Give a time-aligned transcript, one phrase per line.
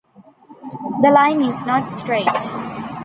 [1.03, 2.25] The line is not straight.